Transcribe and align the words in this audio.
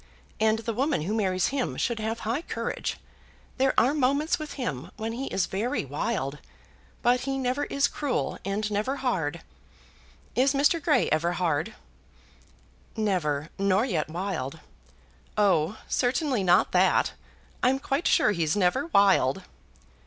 And 0.39 0.57
the 0.57 0.73
woman 0.73 1.01
who 1.03 1.13
marries 1.13 1.49
him 1.49 1.77
should 1.77 1.99
have 1.99 2.21
high 2.21 2.41
courage. 2.41 2.97
There 3.59 3.79
are 3.79 3.93
moments 3.93 4.39
with 4.39 4.53
him 4.53 4.89
when 4.97 5.11
he 5.13 5.27
is 5.27 5.45
very 5.45 5.85
wild; 5.85 6.39
but 7.03 7.19
he 7.19 7.37
never 7.37 7.65
is 7.65 7.87
cruel 7.87 8.39
and 8.43 8.71
never 8.71 8.95
hard. 8.95 9.41
Is 10.35 10.55
Mr. 10.55 10.81
Grey 10.81 11.07
ever 11.11 11.33
hard?" 11.33 11.75
"Never; 12.97 13.49
nor 13.59 13.85
yet 13.85 14.09
wild." 14.09 14.59
"Oh, 15.37 15.77
certainly 15.87 16.43
not 16.43 16.71
that. 16.71 17.13
I'm 17.61 17.77
quite 17.77 18.07
sure 18.07 18.31
he's 18.31 18.55
never 18.55 18.87
wild." 18.87 19.43